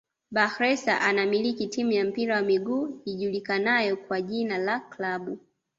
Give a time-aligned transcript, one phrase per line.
[0.31, 5.39] Bakhresa anamiliki timu ya mpira wa miguu ijulikanayo kwa jina la klabu